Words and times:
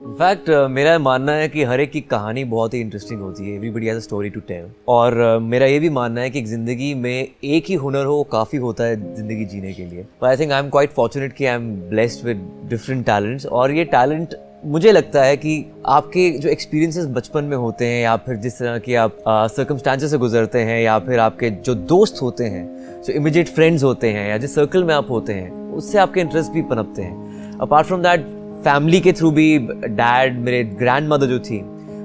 In fact 0.00 0.48
uh, 0.50 0.68
मेरा 0.70 0.98
मानना 0.98 1.32
है 1.32 1.48
कि 1.48 1.64
हर 1.64 1.80
एक 1.80 1.90
की 1.92 2.00
कहानी 2.00 2.44
बहुत 2.44 2.74
ही 2.74 2.78
इंटरेस्टिंग 2.80 3.20
होती 3.20 3.44
है। 3.44 3.56
Everybody 3.56 3.86
has 3.86 3.96
a 3.96 4.00
story 4.00 4.30
to 4.30 4.40
tell 4.40 4.70
और 4.88 5.14
uh, 5.14 5.42
मेरा 5.42 5.66
ये 5.66 5.78
भी 5.78 5.88
मानना 5.90 6.20
है 6.20 6.30
कि 6.30 6.42
ज़िंदगी 6.42 6.92
में 6.94 7.28
एक 7.44 7.64
ही 7.68 7.74
हुनर 7.74 8.04
हो 8.04 8.22
काफ़ी 8.32 8.58
होता 8.58 8.84
है 8.84 8.96
ज़िंदगी 9.16 9.44
जीने 9.44 9.72
के 9.72 9.84
लिए। 9.84 10.06
I 10.24 10.36
think 10.36 10.52
I 10.52 10.62
am 10.64 10.70
quite 10.70 10.90
fortunate 10.90 11.32
कि 11.32 11.46
I 11.46 11.54
am 11.54 11.68
blessed 11.90 12.24
with 12.26 12.48
different 12.70 13.04
talents 13.06 13.46
और 13.46 13.72
ये 13.72 13.84
टैलेंट 13.92 14.34
मुझे 14.64 14.92
लगता 14.92 15.24
है 15.24 15.36
कि 15.36 15.64
आपके 15.88 16.28
जो 16.30 16.48
एक्सपीरियंसेस 16.48 17.06
बचपन 17.18 17.44
में 17.44 17.56
होते 17.56 17.86
हैं 17.86 18.02
या 18.02 18.16
फिर 18.16 18.36
जिस 18.38 18.58
तरह 18.58 18.78
के 18.78 18.94
आप 18.94 19.22
सर्कमस्टांसेस 19.28 20.04
uh, 20.04 20.10
से 20.10 20.18
गुजरते 20.18 20.58
हैं 20.62 20.82
या 20.82 20.98
फिर 20.98 21.18
आपके 21.18 21.50
जो 21.50 21.74
दोस्त 21.94 22.22
होते 22.22 22.44
हैं 22.46 22.66
जो 23.02 23.12
इमीडिएट 23.12 23.48
फ्रेंड्स 23.50 23.84
होते 23.84 24.12
हैं 24.12 24.28
या 24.30 24.38
जिस 24.38 24.54
सर्कल 24.54 24.84
में 24.84 24.94
आप 24.94 25.10
होते 25.10 25.32
हैं 25.32 25.72
उससे 25.72 25.98
आपके 25.98 26.20
इंटरेस्ट 26.20 26.52
भी 26.52 26.62
पनपते 26.64 27.02
हैं। 27.02 27.58
अपार्ट 27.60 27.86
फ्रॉम 27.86 28.02
दैट 28.02 28.38
फैमिली 28.64 29.00
के 29.00 29.12
थ्रू 29.12 29.30
भी 29.30 29.46
डैड 29.58 30.38
मेरे 30.38 30.62
ग्रैंड 30.78 31.08
मदर 31.08 31.26
जो 31.26 31.38
थी 31.38 31.60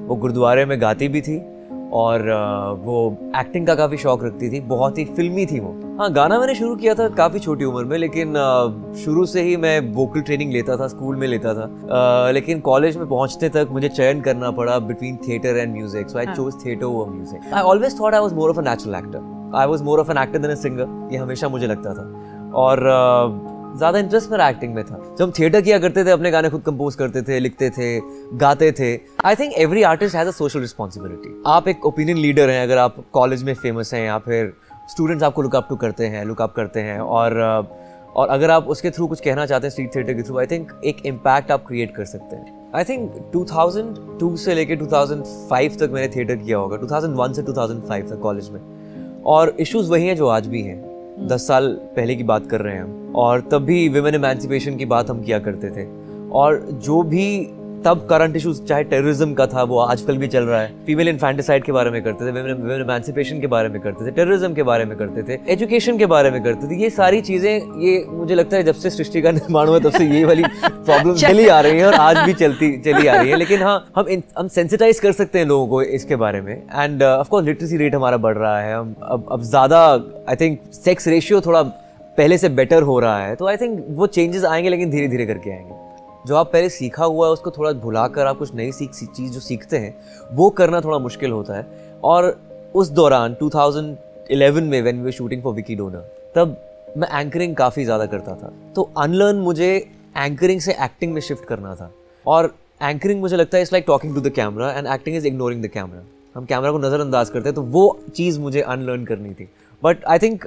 वो 0.07 0.16
गुरुद्वारे 0.16 0.66
में 0.66 0.81
गाती 0.81 1.07
भी 1.07 1.21
थी 1.21 1.38
और 1.93 2.21
वो 2.84 2.95
एक्टिंग 3.38 3.67
का 3.67 3.75
काफ़ी 3.75 3.98
शौक 3.98 4.23
रखती 4.23 4.49
थी 4.52 4.59
बहुत 4.67 4.98
ही 4.98 5.05
फिल्मी 5.05 5.45
थी 5.45 5.59
वो। 5.59 5.71
हाँ 5.99 6.12
गाना 6.13 6.39
मैंने 6.39 6.55
शुरू 6.55 6.76
किया 6.76 6.93
था 6.93 7.07
काफ़ी 7.09 7.39
छोटी 7.39 7.65
उम्र 7.65 7.84
में 7.84 7.98
लेकिन 7.98 8.34
शुरू 9.03 9.26
से 9.26 9.41
ही 9.41 9.55
मैं 9.57 9.79
वोकल 9.93 10.21
ट्रेनिंग 10.21 10.52
लेता 10.52 10.77
था 10.77 10.88
स्कूल 10.88 11.15
में 11.15 11.27
लेता 11.27 11.53
था। 11.53 12.29
लेकिन 12.31 12.59
कॉलेज 12.59 12.98
में 12.98 13.07
पहुँचने 13.07 13.49
तक 13.49 13.67
मुझे 13.71 13.90
चयन 13.90 14.21
करना 14.21 14.51
पड़ा 14.51 14.77
between 14.81 15.17
theatre 15.27 15.57
and 15.57 15.73
music 15.73 16.09
so 16.09 16.20
I 16.20 16.26
chose 16.26 16.65
theatre 16.65 16.85
over 16.85 17.09
music 17.09 17.53
I 17.53 17.62
always 17.63 17.99
thought 17.99 18.13
I 18.13 18.21
was 18.21 18.35
more 18.35 18.49
of 18.49 18.59
a 18.59 18.70
natural 18.70 18.95
actor 18.95 19.51
I 19.55 19.67
was 19.67 19.84
more 19.84 19.99
of 19.99 20.12
an 20.12 20.17
actor 20.17 20.40
than 20.40 20.51
a 20.51 20.55
singer 20.55 21.09
ये 21.12 21.17
हमेशा 21.17 21.49
मुझे 21.49 21.67
लगता 21.67 21.93
था। 21.93 22.51
और 22.55 22.79
ज़्यादा 23.77 23.99
इंटरेस्ट 23.99 24.31
मेरा 24.31 24.47
एक्टिंग 24.49 24.73
में 24.75 24.84
था। 24.84 24.97
जब 25.17 25.23
हम 25.23 25.31
थिएटर 25.39 25.61
किया 25.61 25.79
करते 25.79 26.03
थे, 26.05 26.11
अपने 26.11 26.31
गाने 26.31 26.49
खुद 26.49 26.61
कंपोज 26.61 26.95
करते 26.95 27.21
थे, 27.21 27.39
लिखते 27.39 27.70
थे, 27.70 27.99
गाते 28.38 28.71
थे 28.71 28.93
I 29.26 29.35
think 29.35 29.54
every 29.54 29.84
artist 29.84 30.15
has 30.15 30.27
a 30.27 30.31
social 30.31 30.59
responsibility 30.59 31.41
आप 31.48 31.68
एक 31.68 31.85
ओपिनियन 31.85 32.18
लीडर 32.18 32.49
हैं, 32.49 32.62
अगर 32.63 32.77
आप 32.77 33.03
कॉलेज 33.13 33.43
में 33.43 33.53
फ़ेमस 33.53 33.93
हैं, 33.93 34.05
या 34.05 34.18
फिर 34.18 34.53
स्टूडेंट्स 34.91 35.23
आपको 35.23 35.41
लुकअप 35.41 35.68
टू 35.70 35.76
करते 35.76 36.05
हैं 36.05 36.26
लुकअप 36.26 36.53
करते 36.55 36.79
हैं, 36.79 36.99
और 36.99 37.41
और 38.15 38.27
अगर 38.27 38.49
आप 38.49 38.68
उसके 38.68 38.90
थ्रू 38.90 39.07
कुछ 39.07 39.20
कहना 39.21 39.46
चाहते 39.46 39.68
हैं 39.68 39.71
स्ट्रीट 39.71 39.96
थिएटर 39.96 40.13
के 40.13 40.23
थ्रू 40.23 40.37
आई 40.40 40.46
थिंक 40.46 40.71
एक 40.85 41.05
इम्पैक्ट 41.05 41.51
आप 41.51 41.65
क्रिएट 41.68 41.96
कर 41.96 42.05
सकते 42.05 42.35
हैं। 42.35 42.71
आई 42.76 42.84
थिंक 42.84 43.12
2002 43.34 44.35
से 44.37 44.53
लेके 44.55 44.76
2005 44.76 45.77
तक 45.79 45.90
मैंने 45.93 46.07
थिएटर 46.15 46.35
किया 46.35 46.57
होगा। 46.57 46.77
2001 46.77 47.34
से 47.35 47.41
2005 47.41 48.09
तक 48.09 48.20
कॉलेज 48.21 48.49
में। 48.49 48.59
और 49.26 49.55
इश्यूज़ 49.59 49.91
वही 49.91 50.07
हैं 50.07 50.15
जो 50.15 50.27
आज 50.27 50.48
भी 50.48 50.62
हैं। 50.62 50.84
दस 51.20 51.48
साल 51.48 51.68
पहले 51.74 52.16
की 52.16 52.24
बात 52.24 52.48
कर 52.48 52.62
रहे 52.62 52.76
हैं 52.76 52.84
हम। 52.84 53.13
और 53.16 53.41
तब 53.41 53.58
भी 53.58 53.90
विमेन 53.90 54.16
इमेंसिपेशन 54.16 54.76
की 54.76 54.85
बात 54.85 55.10
हम 55.10 55.21
किया 55.21 55.40
करते 55.40 55.70
थे। 55.70 55.88
और 56.30 56.68
जो 56.71 57.04
भी 57.04 57.49
तब 57.85 58.05
करंट 58.09 58.35
इशूज 58.35 58.63
चाहे 58.67 58.83
टेररिज्म 58.83 59.33
का 59.33 59.45
था 59.47 59.63
वो 59.63 59.79
आजकल 59.79 60.17
भी 60.17 60.27
चल 60.27 60.43
रहा 60.43 60.61
है। 60.61 60.71
फीमेल 60.85 61.07
इन्फेंटिसाइड 61.07 61.63
के 61.63 61.71
बारे 61.71 61.89
में 61.91 62.01
करते 62.03 62.25
थे 62.25 62.31
विमेन 62.31 63.41
के 63.41 63.47
बारे 63.47 63.69
में 63.69 63.79
करते 63.81 64.05
थे 64.05 64.11
टेररिज्म 64.11 64.53
के 64.53 64.63
बारे 64.63 64.85
में 64.85 64.97
करते 64.97 65.23
थे 65.23 65.39
एजुकेशन 65.53 65.97
के 65.97 66.06
बारे 66.06 66.31
में 66.31 66.41
करते 66.44 66.67
थे। 66.67 66.81
ये 66.81 66.89
सारी 66.89 67.22
चीज़ें 67.22 67.51
ये 67.81 68.06
मुझे 68.09 68.35
लगता 68.35 68.57
है 68.57 68.63
जब 68.63 68.75
से 68.75 68.89
सृष्टि 68.89 69.22
का 69.22 69.31
निर्माण 69.31 69.67
हुआ 69.67 69.79
तब 69.79 69.91
से 69.91 70.06
ये 70.06 70.23
वाली 70.25 70.44
प्रॉब्लम 70.63 71.13
चली 71.17 71.47
आ 71.47 71.59
रही 71.61 71.79
है 71.79 71.85
और 71.85 71.94
आज 71.94 72.17
भी 72.25 72.33
चलती 72.41 72.72
चली 72.81 73.07
आ 73.07 73.16
रही 73.16 73.29
है। 73.29 73.38
लेकिन 73.38 73.63
हाँ 73.63 73.78
हम 73.95 74.22
हम 74.38 74.47
सेंसिटाइज 74.50 75.00
कर 75.00 75.11
सकते 75.13 75.39
हैं 75.39 75.45
लोगों 75.45 75.67
को 75.67 75.81
इसके 76.00 76.16
बारे 76.17 76.41
में। 76.41 76.53
एंड 76.56 77.03
ऑफकोर्स 77.03 77.45
लिटरेसी 77.45 77.78
रेट 77.78 77.95
हमारा 77.95 78.17
बढ़ 78.17 78.38
रहा 78.38 78.59
है। 78.59 78.75
हम 78.75 78.95
अब 79.03 79.28
अब 79.31 79.44
ज़्यादा 79.44 79.85
आई 80.29 80.35
थिंक 80.35 80.59
सेक्स 80.73 81.07
रेशियो 81.07 81.41
थोड़ा 81.41 81.61
पहले 82.17 82.38
से 82.38 82.50
बेटर 82.51 82.81
हो 82.83 83.00
रहा 83.00 83.19
है। 83.19 83.35
तो 83.35 83.47
आई 83.47 83.57
थिंक 83.57 83.85
वो 83.89 84.07
चेंजेस 84.07 84.44
आएँगे 84.45 84.69
लेकिन 84.69 84.89
धीरे 84.91 85.07
धीरे 85.07 85.25
करके 85.25 85.51
आएँगे। 85.51 85.75
जो 86.25 86.35
आप 86.35 86.51
पहले 86.53 86.69
सीखा 86.69 87.06
हुआ 87.06 87.28
है, 87.28 87.34
उसको 87.34 87.51
थोड़ा 87.51 87.72
भुला 87.72 88.07
कर 88.07 88.25
आप 88.25 88.38
कुछ 88.38 88.53
नई 88.56 88.72
सीख 88.72 88.91
चीज़ 88.91 89.31
जो 89.34 89.40
सीखते 89.40 89.78
हैं, 89.78 89.95
वो 90.31 90.50
करना 90.50 90.81
थोड़ा 90.81 90.97
मुश्किल 91.00 91.31
होता 91.31 91.57
है। 91.57 92.00
और 92.03 92.38
उस 92.75 92.90
दौरान 92.90 93.36
2011 93.41 94.63
में 94.63 94.81
when 94.81 95.03
we 95.03 95.12
shooting 95.12 95.44
for 95.44 95.53
Vicky 95.53 95.75
Donor 95.75 96.31
तब 96.36 96.58
मैं 96.97 97.08
एंकरिंग 97.19 97.56
काफ़ी 97.56 97.84
ज़्यादा 97.86 98.06
करता 98.06 98.36
था। 98.36 98.52
तो 98.75 98.90
अनलर्न 98.97 99.36
मुझे 99.36 99.69
एंकरिंग 100.18 100.62
से 100.62 100.74
एक्टिंग 100.84 101.13
में 101.13 101.22
शिफ्ट 101.22 101.46
करना 101.46 101.75
था। 101.75 101.91
और 102.25 102.53
एंकरिंग 102.81 103.22
मुझे 103.22 103.36
लगता 103.36 103.57
है 103.57 103.62
it's 103.62 103.74
like 103.74 103.84
talking 103.88 104.16
to 104.16 104.22
the 104.22 104.30
camera 104.30 104.72
and 104.72 104.88
acting 104.88 105.16
is 105.18 105.28
ignoring 105.28 105.63
the 105.63 105.68
camera 105.68 106.03
हम 106.35 106.46
कैमरा 106.46 106.72
को 106.72 106.78
नज़रअंदाज 106.78 107.29
करते 107.29 107.50
हैं 107.50 107.56
तो 107.56 107.62
वो 107.63 108.00
चीज़ 108.16 108.40
मुझे 108.40 108.62
अनलर्न 108.62 109.03
करनी 109.06 109.34
थी। 109.34 109.47
बट 109.84 110.03
आई 110.06 110.19
थिंक 110.19 110.46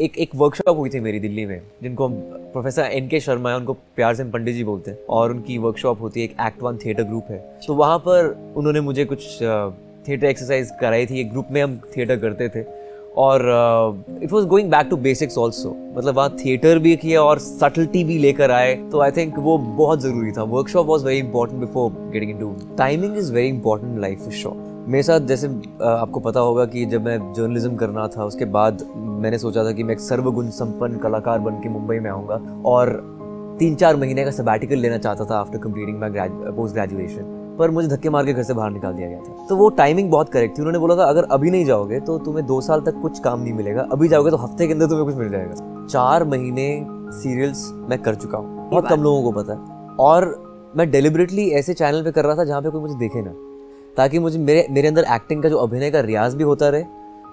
एक 0.00 0.16
एक 0.18 0.30
वर्कशॉप 0.34 0.78
हुई 0.78 0.90
थी 0.90 1.00
मेरी 1.00 1.18
दिल्ली 1.20 1.44
में, 1.46 1.60
जिनको 1.82 2.08
प्रोफेसर 2.08 2.82
एन 2.82 3.08
के 3.08 3.20
शर्मा 3.20 3.50
है, 3.50 3.56
उनको 3.56 3.72
प्यार 3.72 4.14
से 4.14 4.24
पंडित 4.26 4.54
जी 4.54 4.64
बोलते 4.64 4.90
हैं, 4.90 4.98
और 5.08 5.30
उनकी 5.30 5.56
वर्कशॉप 5.58 6.00
होती 6.02 6.20
है, 6.20 6.26
एक 6.26 6.36
एक्ट 6.46 6.62
वन 6.62 6.76
थिएटर 6.84 7.02
ग्रुप 7.02 7.26
है। 7.30 7.38
तो 7.66 7.74
वहाँ 7.74 7.98
पर 7.98 8.34
उन्होंने 8.56 8.80
मुझे 8.80 9.04
कुछ 9.04 9.26
थिएटर 10.08 10.26
एक्सरसाइज 10.26 10.70
कराई 10.80 11.06
थी, 11.06 11.20
एक 11.20 11.30
ग्रुप 11.30 11.48
में 11.52 11.62
हम 11.62 11.78
थिएटर 11.96 12.16
करते 12.18 12.48
थे। 12.48 12.64
और 13.16 13.42
it 14.22 14.32
was 14.32 14.46
going 14.46 14.70
back 14.70 14.86
to 14.90 14.96
basics 14.98 15.38
also 15.38 15.74
मतलब 15.96 16.16
वहाँ 16.16 16.36
थिएटर 16.44 16.78
भी 16.78 16.94
किया 16.96 17.22
और 17.22 17.38
सटलिटी 17.38 18.04
भी 18.04 18.18
लेकर 18.18 18.50
आए। 18.50 18.74
तो 18.92 19.00
आई 19.00 19.10
थिंक 19.10 19.38
वो 19.38 19.58
बहुत 19.58 20.02
ज़रूरी 20.02 20.32
था। 20.32 20.42
Workshop 20.54 20.86
was 20.86 21.04
very 21.06 21.18
important 21.18 21.60
before 21.60 21.92
getting 22.12 22.30
into 22.38 22.54
timing 22.78 23.16
is 23.18 23.32
very 23.34 23.48
important 23.48 23.98
life 24.00 24.22
for 24.22 24.32
sure 24.32 24.74
मेरे 24.88 25.02
साथ 25.02 25.20
जैसे 25.20 25.46
आपको 25.82 26.20
पता 26.20 26.40
होगा 26.40 26.64
कि 26.64 26.84
जब 26.86 27.04
मैं 27.04 27.32
जर्नलिज्म 27.32 27.76
करना 27.76 28.06
था 28.08 28.24
उसके 28.24 28.44
बाद 28.44 28.82
मैंने 28.96 29.38
सोचा 29.38 29.64
था 29.64 29.72
कि 29.72 29.82
मैं 29.82 29.94
एक 29.94 30.00
सर्वगुण 30.00 30.48
संपन्न 30.48 30.98
कलाकार 30.98 31.38
बन 31.38 31.54
के 31.60 31.68
मुंबई 31.68 31.98
में 31.98 32.10
आऊँगा 32.10 32.40
और 32.64 32.90
तीन 33.60 33.74
चार 33.74 33.96
महीने 33.96 34.24
का 34.24 34.30
सबैटिकल 34.30 34.78
लेना 34.78 34.98
चाहता 34.98 35.24
था 35.24 35.38
after 35.38 35.58
completing 35.58 35.98
my 36.00 36.28
post 36.56 36.74
graduation 36.74 37.56
पर 37.58 37.70
मुझे 37.70 37.88
धक्के 37.88 38.10
मार 38.10 38.26
के 38.26 38.32
घर 38.32 38.42
से 38.42 38.54
बाहर 38.54 38.70
निकाल 38.70 38.92
दिया 38.94 39.08
गया 39.08 39.18
था। 39.18 39.46
तो 39.48 39.56
वो 39.56 39.68
टाइमिंग 39.70 40.10
बहुत 40.10 40.28
करेक्ट 40.28 40.56
थी। 40.58 40.62
उन्होंने 40.62 40.78
बोला 40.78 40.96
था 40.96 41.04
अगर 41.04 41.24
अभी 41.30 41.50
नहीं 41.50 41.64
जाओगे 41.64 42.00
तो 42.00 42.18
तुम्हें 42.18 42.46
दो 42.46 42.60
साल 42.60 42.80
तक 42.80 43.00
कुछ 43.02 43.18
काम 43.18 43.40
नहीं 43.40 43.52
मिलेगा। 43.52 43.86
अभी 43.92 44.08
जाओगे 44.08 44.30
तो 44.30 44.36
हफ़्ते 44.36 44.66
के 44.66 44.72
अंदर 44.72 44.86
तुम्हें 44.86 45.04
कुछ 45.06 45.14
मिल 45.14 45.30
जाएगा। 45.30 45.86
चार 45.86 46.24
महीने 46.24 46.68
सीरियल्स 47.12 47.70
मैं 47.90 47.98
कर 48.02 48.14
चुका 48.14 48.38
हूँ। 48.38 48.68
बहुत 48.70 48.88
कम 48.88 49.02
लोगों 49.02 49.22
को 49.22 49.40
पता 49.40 49.52
है। 49.52 49.96
और 50.00 50.72
मैं 50.76 50.90
डेलिबरेटली 50.90 51.48
ऐसे 51.50 51.74
चैनल 51.74 52.02
पे 52.04 52.12
कर 52.12 52.24
रहा 52.24 52.36
था 52.36 52.44
जहाँ 52.44 52.60
पे 52.62 52.70
कोई 52.70 52.80
मुझे 52.80 52.94
देखे 52.94 53.22
ना। 53.22 53.34
ताकि 53.96 54.18
मुझे 54.18 54.38
मेरे 54.38 54.66
मेरे 54.70 54.88
अंदर 54.88 55.04
एक्टिंग 55.14 55.42
का 55.42 55.48
जो 55.48 55.58
अभिनय 55.58 55.90
का 55.90 56.00
रियाज 56.02 56.34
भी 56.34 56.44
होता 56.44 56.68
रहे 56.68 56.84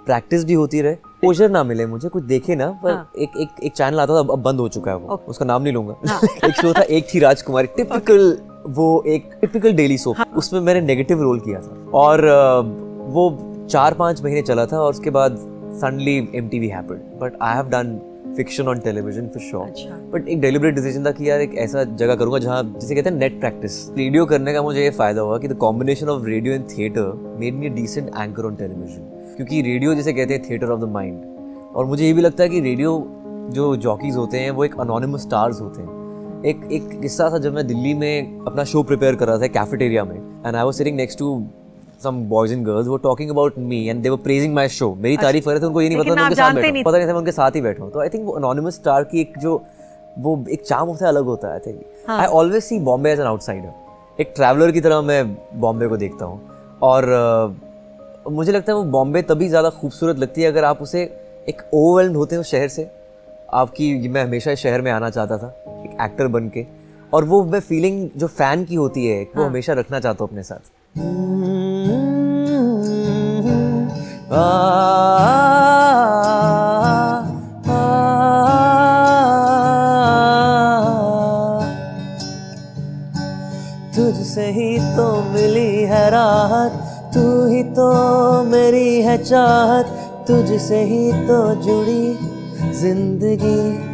प्रैक्टिस 0.06 0.44
भी 0.46 0.54
होती 0.54 0.82
रहे 0.82 0.96
पोजर 1.22 1.50
ना 1.50 1.64
मिले 1.64 1.86
मुझे 1.86 2.10
कुछ 2.10 2.24
देखे 2.24 2.56
ना 2.56 2.70
पर 2.84 2.92
हाँ. 2.92 3.12
एक 3.18 3.38
एक 3.38 3.64
एक 3.64 3.74
चैनल 3.74 4.00
आता 4.00 4.14
था 4.14 4.20
अब 4.20 4.42
बंद 4.44 4.60
हो 4.60 4.68
चुका 4.70 4.92
है 4.92 4.98
वो 4.98 5.16
okay. 5.16 5.30
उसका 5.30 5.46
नाम 5.46 5.62
नहीं 5.62 5.74
लूँगा 5.74 5.96
हाँ. 6.08 6.20
एक 6.44 6.54
शो 6.54 6.74
था 6.74 6.82
एक 6.82 7.08
थी 7.14 7.20
राजकुमारी 7.20 7.68
टिपिकल 7.78 8.38
वो 8.70 9.04
एक 9.08 9.30
टिपिकल 9.42 9.74
डेली 9.74 9.98
सोप 9.98 10.38
उसमें 10.38 10.60
मैंने 10.62 10.82
नेगेटिव 10.82 11.22
रोल 11.22 11.40
किया 11.40 11.60
था 11.60 11.78
और 11.94 12.26
वो 13.08 13.30
चार 13.70 13.94
पाँच 13.94 14.24
महीने 14.24 14.42
चला 14.42 14.66
था 14.66 14.80
और 14.80 14.90
उसके 14.90 15.10
बाद 15.10 15.38
suddenly 15.82 16.18
M 16.36 16.48
T 16.50 16.60
V 16.60 16.68
happen 16.68 17.02
but 17.22 17.38
I 17.42 17.56
have 17.56 17.70
done 17.70 18.00
fiction 18.38 18.68
on 18.68 18.80
television 18.80 19.28
for 19.28 19.42
sure 19.42 20.12
but 20.14 20.28
एक 20.28 20.42
डेलिबरेट 20.42 20.76
डिसीज़न 20.76 21.06
था 21.06 21.12
कि 21.12 21.30
यार 21.30 21.42
एक 21.42 21.56
ऐसा 21.56 21.84
जगह 21.84 22.16
करूँगा 22.16 22.40
जहाँ 22.40 22.64
जिसे 22.82 22.96
कहते 22.96 23.10
हैं 23.10 23.18
नेट 23.18 23.40
प्रैक्टिस 23.40 23.90
रेडियो 23.98 24.26
करने 24.26 24.54
का 24.54 24.62
मुझे 24.62 24.84
ये 24.84 24.90
फ़ायदा 24.92 25.22
हुआ 25.22 25.38
कि 25.38 25.48
the 25.48 25.54
combination 25.54 26.10
of 26.10 26.26
radio 26.26 26.54
and 26.54 26.66
theatre 26.70 27.36
made 27.40 27.54
me 27.54 27.70
decent 27.70 28.08
anchor 28.08 28.46
on 28.46 28.56
television 28.56 29.36
क्योंकि 29.36 29.62
रेडियो 29.62 29.96
जिसे 29.96 30.14
कहते 30.14 30.34
हैं 30.34 30.44
थिएटर 30.50 30.68
ऑफ़ 30.68 30.82
द 30.82 30.90
माइंड 30.90 31.22
और 31.76 31.86
मुझे 31.86 32.06
ये 32.06 32.14
भी 32.14 32.22
लगता 32.22 32.44
है 32.44 32.50
कि 32.50 32.60
रेडियो 32.60 32.92
जो 33.52 33.76
जॉकीज 33.76 34.16
होते 34.16 34.38
हैं 34.38 34.52
वो 34.52 34.66
एक 34.66 34.80
अनोनिमस 34.80 35.22
स्टार्स 35.22 35.62
होते 35.62 35.82
हैं। 35.82 36.44
एक 36.46 36.62
एक 36.72 37.00
किस्सा 37.02 37.30
था 37.30 37.38
जब 37.38 37.54
मैं 37.56 37.66
दिल्ली 37.68 37.94
में 37.94 38.40
अपना 38.48 38.64
शो 38.64 38.84
प्रिपेयर 38.84 39.16
कर 39.16 39.28
रहा 39.28 39.38
था 39.38 39.48
कैफेटेरिया 39.48 40.04
में। 40.04 40.16
And 40.16 40.56
I 40.56 40.64
was 40.64 40.74
sitting 40.74 40.98
next 40.98 41.20
to 41.20 41.36
some 42.04 42.24
boys 42.30 42.54
and 42.54 42.66
girls 42.66 42.88
वो 42.88 42.98
talking 43.04 43.30
about 43.32 43.58
me 43.60 43.86
and 43.88 44.02
they 44.04 44.10
were 44.10 44.18
praising 44.24 44.54
my 44.56 44.70
show 44.70 44.94
मेरी 44.96 45.16
अच्छा। 45.16 45.28
तारीफ़ 45.28 45.46
कर 45.46 45.52
रहे 45.52 45.62
थे 45.62 45.66
उनको 45.66 45.82
ये 45.82 45.90
नहीं 45.90 45.98
पता 45.98 46.16
मैं 46.16 46.24
उनके 46.24 46.36
साथ 46.36 46.54
बैठा। 46.54 46.82
पता 46.84 46.98
नहीं 46.98 47.08
था। 47.08 47.12
मैं 47.12 47.20
उनके 47.20 47.32
साथ 47.32 47.56
ही 47.56 47.62
बैठा 47.62 47.84
हूँ। 47.84 47.92
तो 47.92 48.02
आई 48.02 48.10
थिंक 48.10 48.26
वो 48.26 48.38
एनोनिमस 48.38 48.76
स्टार 48.76 49.04
की 49.04 49.22
एक 49.22 49.38
जो 49.40 49.62
वो 50.20 50.44
एक 50.52 50.64
चार्म 50.64 50.88
होता 50.88 51.06
है 51.06 51.12
अलग 51.12 51.26
होता 51.26 51.48
है 51.48 51.54
I 51.54 51.60
think 51.66 52.10
I 52.12 52.26
always 52.40 52.64
see 52.64 52.80
Bombay 52.82 53.12
as 53.12 53.20
an 53.20 53.26
outsider 53.26 54.22
एक 54.22 54.34
ट्रैवलर 54.36 54.72
की 54.72 54.82
तरह 54.82 55.02
मैं 55.02 55.38
बॉम्बे 55.62 55.88
को 55.88 55.98
देखता 55.98 56.26
हूँ। 56.26 56.42
और 56.84 57.04
uh, 57.06 58.32
मुझे 58.32 58.52
लगता 58.52 58.72
है 58.72 58.78
वो 58.78 58.84
बॉम्बे 58.92 59.22
तभी 59.22 59.48
ज़्यादा 59.50 59.70
खूबसूरत 59.72 60.18
लगती 60.18 60.42
है 60.42 60.48
अगर 60.48 60.64
आप 60.64 60.82
उसे 60.82 61.02
एक 61.50 61.62
ओवरवेल्ड 61.74 62.16
होते 62.16 62.36
हो 62.36 62.44
शहर 62.44 62.68
से। 62.68 62.90
आपकी 63.54 64.10
मैं 64.10 64.24
हमेशा 64.24 64.52
इस 64.52 64.60
शहर 64.60 64.82
में 64.82 64.92
आना 64.92 65.10
चाहता 65.10 65.38
था 65.38 65.48
एक 65.78 65.98
एक्टर 66.02 66.28
बन 66.28 66.50
के। 66.50 66.66
और 67.14 67.24
वो 67.24 67.44
मैं 67.46 67.60
फीलिंग 67.62 68.10
जो 68.18 68.28
फ़ैन 68.30 68.64
की 68.66 68.76
होती 68.76 69.06
है 69.08 69.22
वो 69.26 69.42
हाँ. 69.42 69.50
हमेशा 69.50 69.74
रखना 69.74 70.00
चाहता 70.00 70.24
हूँ 70.24 70.30
अपने 70.30 70.44
साथ। 70.44 70.72
तुझसे 83.96 84.46
ही 84.52 84.80
तो 84.96 85.06
मिली 85.34 85.84
है 85.84 86.10
राहत, 86.10 86.72
तू 87.14 87.48
ही 87.48 87.64
तो 87.64 87.88
मेरी 88.44 89.02
है 89.02 89.18
चाहत, 89.24 89.86
तुझसे 90.28 90.84
ही 90.84 91.12
तो 91.12 91.56
जुड़ी 91.56 92.18
ज़िंदगी। 92.82 93.93